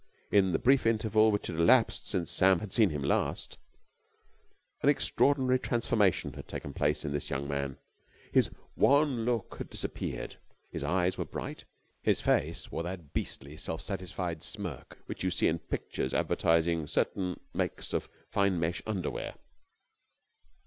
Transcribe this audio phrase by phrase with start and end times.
[0.31, 3.59] In the brief interval which had elapsed since Sam had seen him last,
[4.81, 7.77] an extraordinary transformation had taken place in this young man.
[8.31, 10.37] His wan look had disappeared.
[10.71, 11.65] His eyes were bright.
[12.01, 17.39] His face wore that beastly self satisfied smirk which you see in pictures advertising certain
[17.53, 19.35] makes of fine mesh underwear.